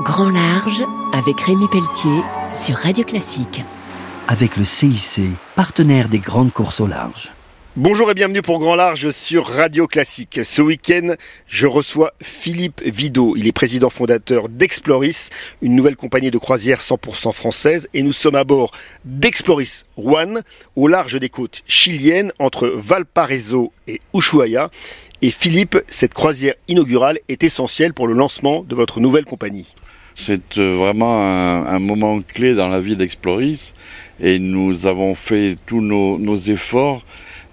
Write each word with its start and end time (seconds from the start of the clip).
Grand 0.00 0.30
Large 0.30 0.82
avec 1.12 1.38
Rémi 1.42 1.68
Pelletier 1.68 2.22
sur 2.54 2.76
Radio 2.76 3.04
Classique. 3.04 3.62
Avec 4.26 4.56
le 4.56 4.64
CIC, 4.64 5.20
partenaire 5.54 6.08
des 6.08 6.18
grandes 6.18 6.50
courses 6.50 6.80
au 6.80 6.86
large. 6.86 7.30
Bonjour 7.76 8.10
et 8.10 8.14
bienvenue 8.14 8.40
pour 8.40 8.58
Grand 8.58 8.74
Large 8.74 9.10
sur 9.10 9.46
Radio 9.46 9.86
Classique. 9.86 10.40
Ce 10.44 10.62
week-end, 10.62 11.14
je 11.46 11.66
reçois 11.66 12.14
Philippe 12.22 12.80
Vidot. 12.82 13.36
Il 13.36 13.46
est 13.46 13.52
président 13.52 13.90
fondateur 13.90 14.48
d'Exploris, 14.48 15.28
une 15.60 15.76
nouvelle 15.76 15.96
compagnie 15.96 16.30
de 16.30 16.38
croisière 16.38 16.80
100% 16.80 17.32
française. 17.32 17.86
Et 17.92 18.02
nous 18.02 18.12
sommes 18.12 18.36
à 18.36 18.44
bord 18.44 18.70
d'Exploris 19.04 19.84
One, 19.98 20.42
au 20.74 20.88
large 20.88 21.20
des 21.20 21.28
côtes 21.28 21.62
chiliennes, 21.66 22.32
entre 22.38 22.66
Valparaiso 22.66 23.74
et 23.86 24.00
Ushuaia. 24.14 24.70
Et 25.20 25.30
Philippe, 25.30 25.78
cette 25.86 26.14
croisière 26.14 26.54
inaugurale 26.66 27.18
est 27.28 27.44
essentielle 27.44 27.92
pour 27.92 28.08
le 28.08 28.14
lancement 28.14 28.64
de 28.64 28.74
votre 28.74 28.98
nouvelle 28.98 29.26
compagnie. 29.26 29.74
C'est 30.14 30.58
euh, 30.58 30.76
vraiment 30.76 31.22
un, 31.66 31.78
moment 31.78 32.20
clé 32.20 32.54
dans 32.54 32.68
la 32.68 32.80
vie 32.80 32.96
d'Exploris 32.96 33.74
et 34.20 34.38
nous 34.38 34.86
avons 34.86 35.14
fait 35.14 35.56
tous 35.66 35.80
nos 35.80 36.38
efforts 36.38 37.02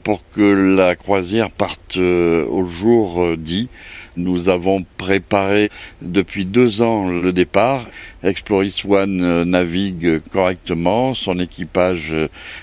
pour 0.03 0.21
que 0.31 0.75
la 0.75 0.95
croisière 0.95 1.51
parte 1.51 1.97
euh, 1.97 2.45
au 2.47 2.65
jour 2.65 3.23
euh, 3.23 3.37
dit. 3.37 3.69
Nous 4.17 4.49
avons 4.49 4.85
préparé 4.97 5.69
depuis 6.01 6.43
deux 6.43 6.81
ans 6.81 7.07
le 7.07 7.31
départ. 7.31 7.85
Exploris 8.23 8.83
One 8.87 9.43
navigue 9.43 10.21
correctement, 10.33 11.13
son 11.13 11.39
équipage 11.39 12.13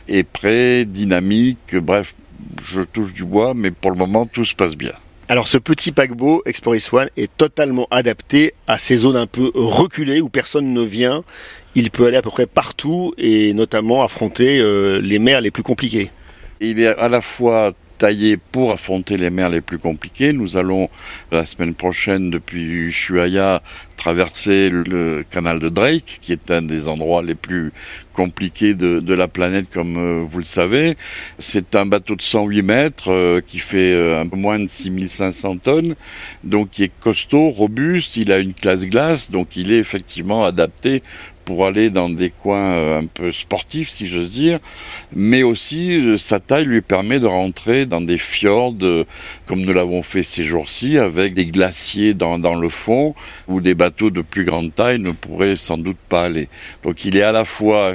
est 0.08 0.28
prêt, 0.28 0.84
dynamique, 0.84 1.74
bref, 1.76 2.14
je 2.62 2.82
touche 2.82 3.14
du 3.14 3.24
bois, 3.24 3.54
mais 3.54 3.70
pour 3.70 3.90
le 3.90 3.96
moment 3.96 4.26
tout 4.26 4.44
se 4.44 4.54
passe 4.54 4.76
bien. 4.76 4.92
Alors 5.28 5.48
ce 5.48 5.58
petit 5.58 5.90
paquebot 5.90 6.42
Exploris 6.46 6.88
One 6.92 7.08
est 7.16 7.36
totalement 7.36 7.88
adapté 7.90 8.54
à 8.68 8.78
ces 8.78 8.96
zones 8.96 9.16
un 9.16 9.26
peu 9.26 9.50
reculées 9.54 10.20
où 10.20 10.28
personne 10.28 10.72
ne 10.72 10.82
vient. 10.82 11.24
Il 11.74 11.90
peut 11.90 12.06
aller 12.06 12.16
à 12.16 12.22
peu 12.22 12.30
près 12.30 12.46
partout 12.46 13.12
et 13.18 13.52
notamment 13.52 14.04
affronter 14.04 14.62
les 15.00 15.18
mers 15.18 15.40
les 15.40 15.50
plus 15.50 15.64
compliquées. 15.64 16.12
Il 16.60 16.78
est 16.78 16.96
à 16.96 17.08
la 17.08 17.20
fois 17.20 17.72
taillé 17.98 18.36
pour 18.36 18.70
affronter 18.70 19.16
les 19.16 19.30
mers 19.30 19.50
les 19.50 19.60
plus 19.60 19.78
compliquées. 19.78 20.32
Nous 20.32 20.56
allons 20.56 20.88
la 21.32 21.44
semaine 21.44 21.74
prochaine 21.74 22.30
depuis 22.30 22.62
Ushuaia 22.62 23.62
traverser 23.96 24.68
le 24.70 25.24
canal 25.30 25.58
de 25.58 25.68
Drake, 25.68 26.18
qui 26.20 26.32
est 26.32 26.50
un 26.50 26.62
des 26.62 26.88
endroits 26.88 27.22
les 27.22 27.34
plus 27.34 27.72
compliqués 28.16 28.74
de, 28.74 29.14
la 29.14 29.28
planète, 29.28 29.66
comme 29.72 29.96
euh, 29.98 30.24
vous 30.26 30.38
le 30.38 30.44
savez. 30.44 30.94
C'est 31.38 31.76
un 31.76 31.86
bateau 31.86 32.16
de 32.16 32.22
108 32.22 32.62
mètres 32.62 33.10
euh, 33.12 33.40
qui 33.46 33.58
fait 33.58 33.92
euh, 33.92 34.20
un 34.20 34.26
peu 34.26 34.36
moins 34.36 34.58
de 34.58 34.66
6500 34.66 35.58
tonnes, 35.58 35.94
donc 36.42 36.70
qui 36.70 36.84
est 36.84 36.92
costaud, 37.00 37.50
robuste. 37.50 38.16
Il 38.16 38.32
a 38.32 38.38
une 38.38 38.54
classe 38.54 38.86
glace, 38.86 39.30
donc 39.30 39.56
il 39.56 39.70
est 39.70 39.78
effectivement 39.78 40.44
adapté 40.44 41.02
pour 41.44 41.64
aller 41.64 41.90
dans 41.90 42.10
des 42.10 42.30
coins 42.30 42.98
un 42.98 43.06
peu 43.06 43.30
sportifs, 43.30 43.88
si 43.88 44.08
j'ose 44.08 44.32
dire, 44.32 44.58
mais 45.14 45.44
aussi 45.44 46.18
sa 46.18 46.40
taille 46.40 46.64
lui 46.64 46.80
permet 46.80 47.20
de 47.20 47.26
rentrer 47.26 47.86
dans 47.86 48.00
des 48.00 48.18
fjords, 48.18 48.74
comme 49.46 49.60
nous 49.60 49.72
l'avons 49.72 50.02
fait 50.02 50.24
ces 50.24 50.42
jours-ci, 50.42 50.98
avec 50.98 51.34
des 51.34 51.44
glaciers 51.44 52.14
dans, 52.14 52.36
le 52.36 52.68
fond, 52.68 53.14
où 53.46 53.60
des 53.60 53.76
bateaux 53.76 53.85
de 53.90 54.22
plus 54.22 54.44
grande 54.44 54.74
taille 54.74 54.98
ne 54.98 55.10
pourraient 55.10 55.56
sans 55.56 55.78
doute 55.78 55.98
pas 56.08 56.24
aller. 56.24 56.48
Donc 56.82 57.04
il 57.04 57.16
est 57.16 57.22
à 57.22 57.32
la 57.32 57.44
fois 57.44 57.94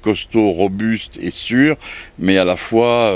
costaud, 0.00 0.50
robuste 0.50 1.18
et 1.20 1.30
sûr, 1.30 1.76
mais 2.18 2.38
à 2.38 2.44
la 2.44 2.56
fois 2.56 3.14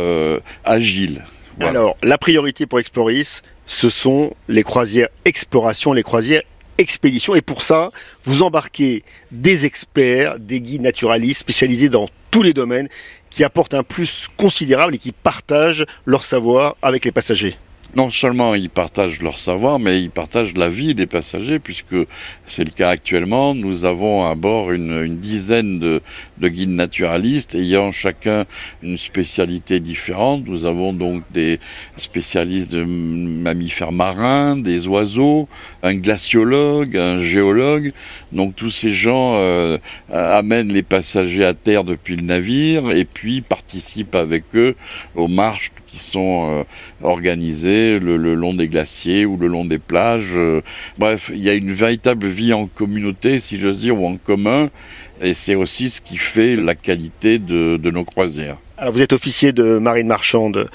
agile. 0.64 1.24
Alors, 1.60 1.96
la 2.02 2.18
priorité 2.18 2.66
pour 2.66 2.80
Exploris, 2.80 3.42
ce 3.66 3.88
sont 3.88 4.34
les 4.48 4.62
croisières 4.62 5.08
exploration, 5.24 5.92
les 5.92 6.02
croisières 6.02 6.42
expédition. 6.78 7.34
Et 7.34 7.42
pour 7.42 7.62
ça, 7.62 7.90
vous 8.24 8.42
embarquez 8.42 9.02
des 9.30 9.66
experts, 9.66 10.38
des 10.38 10.60
guides 10.60 10.82
naturalistes 10.82 11.40
spécialisés 11.40 11.88
dans 11.88 12.08
tous 12.30 12.42
les 12.42 12.52
domaines 12.52 12.88
qui 13.30 13.44
apportent 13.44 13.74
un 13.74 13.82
plus 13.82 14.28
considérable 14.36 14.94
et 14.94 14.98
qui 14.98 15.12
partagent 15.12 15.84
leur 16.04 16.22
savoir 16.22 16.76
avec 16.82 17.04
les 17.04 17.12
passagers 17.12 17.56
non 17.96 18.10
seulement 18.10 18.54
ils 18.54 18.68
partagent 18.68 19.22
leur 19.22 19.38
savoir, 19.38 19.78
mais 19.78 20.02
ils 20.02 20.10
partagent 20.10 20.54
la 20.54 20.68
vie 20.68 20.94
des 20.94 21.06
passagers, 21.06 21.58
puisque 21.58 21.96
c'est 22.44 22.64
le 22.64 22.70
cas 22.70 22.90
actuellement. 22.90 23.54
Nous 23.54 23.86
avons 23.86 24.26
à 24.26 24.34
bord 24.34 24.70
une, 24.70 25.16
dizaine 25.16 25.78
de, 25.78 26.02
guides 26.42 26.68
naturalistes 26.68 27.54
ayant 27.54 27.92
chacun 27.92 28.44
une 28.82 28.98
spécialité 28.98 29.80
différente. 29.80 30.46
Nous 30.46 30.66
avons 30.66 30.92
donc 30.92 31.22
des 31.32 31.58
spécialistes 31.96 32.70
de 32.70 32.84
mammifères 32.84 33.92
marins, 33.92 34.58
des 34.58 34.86
oiseaux, 34.86 35.48
un 35.82 35.94
glaciologue, 35.94 36.98
un 36.98 37.16
géologue. 37.16 37.92
Donc 38.30 38.56
tous 38.56 38.70
ces 38.70 38.90
gens 38.90 39.36
euh, 39.36 39.78
amènent 40.12 40.72
les 40.72 40.82
passagers 40.82 41.46
à 41.46 41.54
terre 41.54 41.84
depuis 41.84 42.16
le 42.16 42.22
navire 42.22 42.90
et 42.90 43.06
puis 43.06 43.40
participent 43.40 44.14
avec 44.14 44.44
eux 44.54 44.74
aux 45.14 45.28
marches 45.28 45.72
sont 45.96 46.48
euh, 46.50 46.64
organisés 47.02 47.98
le, 47.98 48.16
long 48.34 48.54
des 48.54 48.68
glaciers 48.68 49.26
ou 49.26 49.36
le 49.36 49.46
long 49.46 49.64
des 49.64 49.78
plages. 49.78 50.34
Euh. 50.36 50.62
bref, 50.98 51.30
il 51.32 51.42
y 51.42 51.50
a 51.50 51.54
une 51.54 51.72
véritable 51.72 52.26
vie 52.26 52.52
en 52.52 52.66
communauté, 52.66 53.40
si 53.40 53.58
j'ose 53.58 53.80
dire, 53.80 54.00
ou 54.00 54.06
en 54.06 54.16
commun, 54.16 54.68
et 55.20 55.34
c'est 55.34 55.54
aussi 55.54 55.90
ce 55.90 56.00
qui 56.00 56.16
fait 56.16 56.56
la 56.56 56.74
qualité 56.74 57.38
de, 57.38 57.90
nos 57.90 58.04
croisières. 58.04 58.56
Alors 58.78 58.92
vous 58.92 59.02
êtes 59.02 59.12
officier 59.12 59.52
de 59.52 59.78
marine 59.78 60.06
marchande 60.06 60.68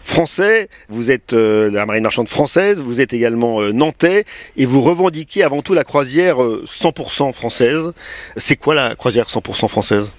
français, 0.00 0.68
vous 0.88 1.10
êtes 1.10 1.32
euh, 1.32 1.70
la 1.70 1.84
marine 1.86 2.02
marchande 2.02 2.28
française, 2.28 2.80
vous 2.80 3.00
êtes 3.00 3.12
également 3.12 3.60
nantais 3.72 4.24
et 4.56 4.66
vous 4.66 4.82
revendiquez 4.82 5.42
avant 5.42 5.62
tout 5.62 5.74
la 5.74 5.84
croisière 5.84 6.38
100% 6.38 7.32
française. 7.32 7.92
C'est 8.36 8.56
quoi 8.56 8.74
la 8.74 8.94
croisière 8.94 9.26
100% 9.26 9.68
française? 9.68 10.12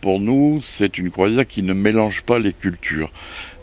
Pour 0.00 0.20
nous, 0.20 0.60
c'est 0.62 0.98
une 0.98 1.10
croisière 1.10 1.46
qui 1.46 1.62
ne 1.62 1.72
mélange 1.72 2.22
pas 2.22 2.38
les 2.38 2.52
cultures. 2.52 3.12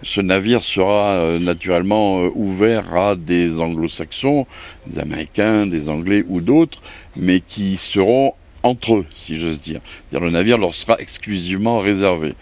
Ce 0.04 0.22
navire 0.22 0.64
sera 0.64 1.14
euh, 1.14 1.40
naturellement 1.40 2.22
euh, 2.22 2.30
ouvert 2.36 2.96
à 2.96 3.16
des 3.16 3.60
anglo-saxons, 3.60 4.46
des 4.86 5.00
américains, 5.00 5.66
des 5.66 5.90
anglais 5.90 6.24
ou 6.28 6.42
d'autres, 6.42 6.82
mais 7.16 7.40
qui 7.40 7.78
seront 7.78 8.34
entre 8.64 8.96
eux, 8.96 9.06
si 9.16 9.40
j'ose 9.40 9.60
dire. 9.60 9.82
Le 10.12 10.30
navire 10.30 10.58
leur 10.58 10.74
sera 10.74 11.00
exclusivement 11.00 11.80
réservé. 11.80 12.36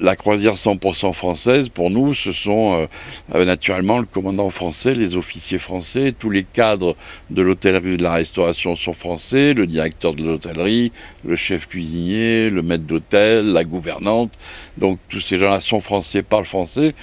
La 0.00 0.14
croisière 0.14 0.54
100% 0.54 1.12
française, 1.12 1.70
pour 1.70 1.90
nous, 1.90 2.14
ce 2.14 2.30
sont 2.30 2.74
euh, 2.74 2.86
euh, 3.34 3.44
naturellement 3.44 3.98
le 3.98 4.04
commandant 4.04 4.48
français, 4.48 4.94
les 4.94 5.16
officiers 5.16 5.58
français, 5.58 6.14
tous 6.16 6.30
les 6.30 6.44
cadres 6.44 6.94
de 7.30 7.42
l'hôtellerie 7.42 7.96
de 7.96 8.04
la 8.04 8.12
restauration 8.12 8.76
sont 8.76 8.92
français, 8.92 9.54
le 9.54 9.66
directeur 9.66 10.14
de 10.14 10.22
l'hôtellerie, 10.22 10.92
le 11.24 11.34
chef 11.34 11.66
cuisinier, 11.66 12.48
le 12.48 12.62
maître 12.62 12.84
d'hôtel, 12.84 13.52
la 13.52 13.64
gouvernante. 13.64 14.30
Donc 14.76 15.00
tous 15.08 15.18
ces 15.18 15.36
gens-là 15.36 15.60
sont 15.60 15.80
français, 15.80 16.22
parlent 16.22 16.44
français. 16.44 16.94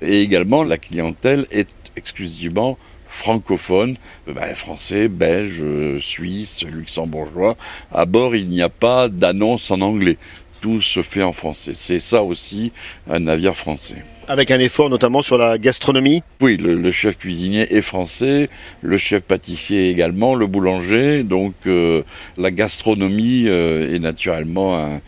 Et 0.00 0.20
également, 0.20 0.62
la 0.62 0.78
clientèle 0.78 1.46
est 1.50 1.68
exclusivement 1.96 2.78
francophone, 3.06 3.96
ben, 4.26 4.54
français, 4.56 5.06
belge, 5.08 5.64
suisse, 6.00 6.64
luxembourgeois. 6.64 7.56
À 7.92 8.06
bord, 8.06 8.34
il 8.34 8.48
n'y 8.48 8.60
a 8.60 8.68
pas 8.68 9.08
d'annonce 9.08 9.70
en 9.70 9.80
anglais 9.80 10.18
tout 10.64 10.80
se 10.80 11.02
fait 11.02 11.22
en 11.22 11.34
français. 11.34 11.72
C'est 11.74 11.98
ça 11.98 12.22
aussi 12.22 12.72
un 13.10 13.18
navire 13.18 13.54
français. 13.54 13.96
Avec 14.28 14.50
un 14.50 14.58
effort 14.58 14.88
notamment 14.88 15.20
sur 15.20 15.36
la 15.36 15.58
gastronomie 15.58 16.22
Oui, 16.40 16.56
le, 16.56 16.90
chef 16.90 17.18
cuisinier 17.18 17.70
est 17.70 17.82
français, 17.82 18.48
le 18.80 18.96
chef 18.96 19.24
pâtissier 19.24 19.90
également, 19.90 20.34
le 20.34 20.46
boulanger. 20.46 21.22
Donc 21.22 21.52
euh, 21.66 22.02
la 22.38 22.50
gastronomie 22.50 23.44
euh, 23.46 23.94
est 23.94 23.98
naturellement 23.98 24.78
un, 24.78 25.00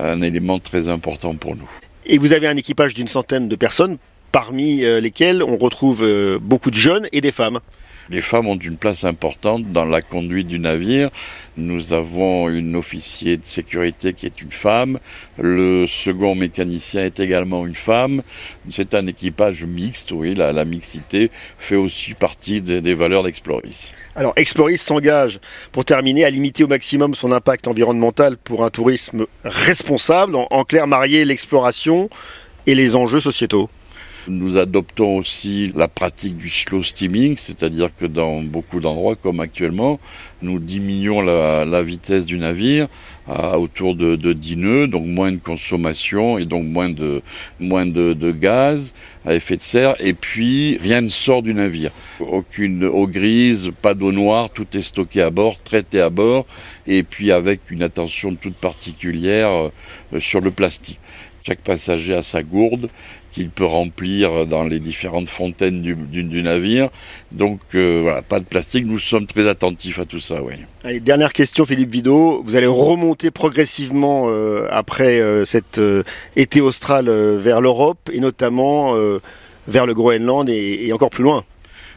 un, 0.00 0.22
élément 0.22 0.58
très 0.58 0.88
important 0.88 1.34
pour 1.34 1.56
nous. 1.56 1.68
Et 2.06 2.16
vous 2.16 2.32
avez 2.32 2.46
un 2.46 2.56
équipage 2.56 2.94
d'une 2.94 3.08
centaine 3.08 3.48
de 3.50 3.56
personnes, 3.56 3.98
parmi 4.32 4.82
euh, 4.82 4.98
lesquelles 4.98 5.42
on 5.42 5.58
retrouve 5.58 6.08
beaucoup 6.40 6.70
de 6.70 6.76
jeunes 6.76 7.06
et 7.12 7.20
des 7.20 7.32
femmes. 7.32 7.60
Les 8.12 8.20
femmes 8.20 8.46
ont 8.46 8.58
une 8.58 8.76
place 8.76 9.04
importante 9.04 9.70
dans 9.70 9.86
la 9.86 10.02
conduite 10.02 10.46
du 10.46 10.58
navire. 10.58 11.08
Nous 11.56 11.94
avons 11.94 12.50
une 12.50 12.76
officier 12.76 13.38
de 13.38 13.46
sécurité 13.46 14.12
qui 14.12 14.26
est 14.26 14.42
une 14.42 14.50
femme. 14.50 14.98
Le 15.38 15.86
second 15.86 16.34
mécanicien 16.34 17.06
est 17.06 17.20
également 17.20 17.66
une 17.66 17.74
femme. 17.74 18.20
C'est 18.68 18.92
un 18.92 19.06
équipage 19.06 19.64
mixte, 19.64 20.12
oui, 20.12 20.34
la, 20.34 20.64
mixité 20.66 21.30
fait 21.56 21.76
aussi 21.76 22.12
partie 22.12 22.60
des, 22.60 22.92
valeurs 22.92 23.22
d'Exploris. 23.22 23.94
Alors 24.14 24.34
Exploris 24.36 24.76
s'engage, 24.76 25.40
pour 25.72 25.86
terminer, 25.86 26.26
à 26.26 26.30
limiter 26.30 26.64
au 26.64 26.68
maximum 26.68 27.14
son 27.14 27.32
impact 27.32 27.66
environnemental 27.66 28.36
pour 28.36 28.62
un 28.62 28.68
tourisme 28.68 29.24
responsable, 29.42 30.36
en 30.36 30.64
clair 30.64 30.86
marier 30.86 31.24
l'exploration 31.24 32.10
et 32.66 32.74
les 32.74 32.94
enjeux 32.94 33.20
sociétaux. 33.20 33.70
Nous 34.28 34.56
adoptons 34.56 35.16
aussi 35.16 35.72
la 35.74 35.88
pratique 35.88 36.36
du 36.36 36.48
slow 36.48 36.82
steaming, 36.82 37.36
c'est-à-dire 37.36 37.90
que 37.96 38.06
dans 38.06 38.40
beaucoup 38.40 38.78
d'endroits, 38.78 39.16
comme 39.16 39.40
actuellement, 39.40 39.98
nous 40.42 40.58
diminuons 40.58 41.22
la, 41.22 41.82
vitesse 41.82 42.24
du 42.24 42.38
navire 42.38 42.86
autour 43.54 43.94
de, 43.94 44.16
de 44.16 44.32
10 44.32 44.56
nœuds, 44.56 44.86
donc 44.86 45.06
moins 45.06 45.32
de 45.32 45.38
consommation 45.38 46.38
et 46.38 46.44
donc 46.44 46.64
moins 46.64 46.88
de, 46.88 48.30
gaz 48.32 48.92
à 49.24 49.34
effet 49.34 49.56
de 49.56 49.60
serre. 49.60 49.96
Et 50.00 50.14
puis, 50.14 50.78
rien 50.78 51.00
ne 51.00 51.08
sort 51.08 51.42
du 51.42 51.54
navire. 51.54 51.90
Aucune 52.20 52.84
eau 52.84 53.06
grise, 53.06 53.70
pas 53.82 53.94
d'eau 53.94 54.12
noire, 54.12 54.50
tout 54.50 54.66
est 54.74 54.82
stocké 54.82 55.20
à 55.22 55.30
bord, 55.30 55.60
traité 55.62 56.00
à 56.00 56.10
bord, 56.10 56.46
et 56.86 57.02
puis 57.02 57.32
avec 57.32 57.70
une 57.70 57.82
attention 57.82 58.34
toute 58.34 58.56
particulière 58.56 59.50
euh, 59.50 60.20
sur 60.20 60.40
le 60.40 60.50
plastique. 60.50 61.00
Chaque 61.44 61.60
passager 61.60 62.14
a 62.14 62.22
sa 62.22 62.42
gourde 62.42 62.88
qu'il 63.32 63.48
peut 63.48 63.64
remplir 63.64 64.46
dans 64.46 64.64
les 64.64 64.78
différentes 64.78 65.28
fontaines 65.28 65.82
du, 65.82 66.42
navire. 66.42 66.88
Donc 67.32 67.60
euh, 67.74 68.00
voilà, 68.02 68.22
pas 68.22 68.38
de 68.38 68.44
plastique, 68.44 68.84
nous 68.86 68.98
sommes 68.98 69.26
très 69.26 69.48
attentifs 69.48 69.98
à 69.98 70.04
tout 70.04 70.20
ça. 70.20 70.42
Oui. 70.42 70.54
Allez, 70.84 71.00
dernière 71.00 71.32
question 71.32 71.64
Philippe 71.64 71.90
Vidot, 71.90 72.42
vous 72.44 72.56
allez 72.56 72.66
remonter 72.66 73.30
progressivement 73.30 74.26
euh, 74.28 74.66
après 74.70 75.20
euh, 75.20 75.44
cet 75.44 75.80
été 76.36 76.60
austral 76.60 77.08
vers 77.10 77.60
l'Europe 77.60 78.10
et 78.12 78.20
notamment 78.20 78.94
vers 79.66 79.86
le 79.86 79.94
Groenland 79.94 80.48
et 80.48 80.92
encore 80.92 81.10
plus 81.10 81.24
loin 81.24 81.44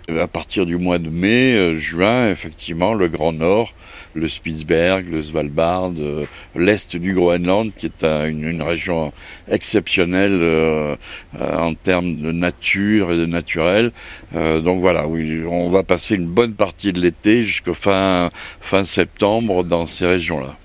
à 0.10 0.28
partir 0.28 0.66
du 0.66 0.78
mois 0.78 1.00
de 1.00 1.10
mai, 1.10 1.56
euh, 1.56 1.76
juin, 1.76 2.30
effectivement, 2.30 2.94
le 2.94 3.08
Grand 3.08 3.34
Nord, 3.34 3.74
le 4.16 4.30
Spitzberg, 4.30 5.08
le 5.12 5.22
Svalbard, 5.22 5.92
euh, 6.00 6.26
l'est 6.56 6.96
du 6.96 7.14
Groenland, 7.14 7.72
qui 7.76 7.88
est 7.88 8.04
un, 8.04 8.28
une, 8.28 8.62
région 8.62 9.12
exceptionnelle 9.50 10.40
euh, 10.42 10.96
en 11.40 11.74
termes 11.74 12.16
de 12.16 12.32
nature 12.32 13.12
et 13.12 13.18
de 13.18 13.26
naturel. 13.26 13.92
Euh, 14.36 14.62
donc 14.62 14.80
voilà, 14.80 15.08
on 15.08 15.70
va 15.70 15.84
passer 15.84 16.16
une 16.16 16.28
bonne 16.28 16.54
partie 16.54 16.94
de 16.94 17.02
l'été 17.02 17.44
jusqu'au 17.44 17.74
fin, 17.74 18.30
fin 18.62 18.84
septembre 18.84 19.64
dans 19.64 19.86
ces 19.86 20.06
régions-là. 20.06 20.58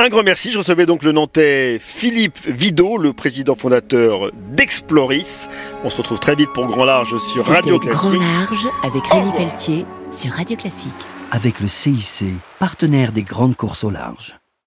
Un 0.00 0.10
grand 0.10 0.22
merci. 0.22 0.52
Je 0.52 0.58
recevais 0.58 0.86
donc 0.86 1.02
le 1.02 1.10
Nantais 1.10 1.80
Philippe 1.80 2.38
Vidot, 2.46 2.98
le 2.98 3.12
président 3.12 3.56
fondateur 3.56 4.30
d'Exploris. 4.52 5.48
On 5.82 5.90
se 5.90 5.96
retrouve 5.96 6.20
très 6.20 6.36
vite 6.36 6.52
pour 6.54 6.66
Grand 6.66 6.84
Large 6.84 7.18
sur 7.18 7.44
Radio 7.44 7.80
Classique. 7.80 8.12
Grand 8.12 8.38
Large 8.38 8.66
avec 8.84 9.04
Rémi 9.08 9.32
Pelletier 9.36 9.86
sur 10.12 10.30
Radio 10.30 10.56
Classique. 10.56 10.92
Avec 11.32 11.58
le 11.58 11.66
CIC, 11.66 12.26
partenaire 12.60 13.10
des 13.10 13.24
grandes 13.24 13.56
courses 13.56 13.82
au 13.82 13.90
large. 13.90 14.37